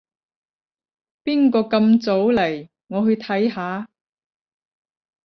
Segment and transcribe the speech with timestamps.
[1.23, 2.69] 邊個咁早嚟？
[2.87, 3.87] 我去睇下